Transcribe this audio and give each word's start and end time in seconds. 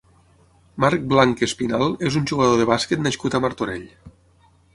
Marc 0.85 1.03
Blanch 1.11 1.43
Espinal 1.47 1.93
és 2.09 2.17
un 2.21 2.25
jugador 2.33 2.59
de 2.63 2.67
bàsquet 2.71 3.05
nascut 3.09 3.37
a 3.37 3.43
Martorell. 3.45 3.87